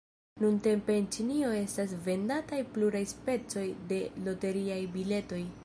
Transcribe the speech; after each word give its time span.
Nuntempe 0.43 0.95
en 1.01 1.09
Ĉinio 1.15 1.51
estas 1.57 1.93
vendataj 2.07 2.63
pluraj 2.77 3.03
specoj 3.13 3.67
de 3.93 4.01
loteriaj 4.29 4.83
biletoj. 4.99 5.43